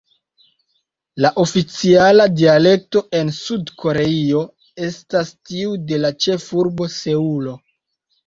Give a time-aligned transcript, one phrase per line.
[1.23, 4.41] La oficiala dialekto en Sud-Koreio
[4.89, 7.55] estas tiu de la ĉefurbo Seulo.